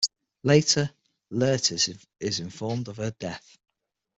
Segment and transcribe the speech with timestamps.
[0.41, 0.89] Later,
[1.29, 1.87] Laertes
[2.19, 3.59] is informed of her death.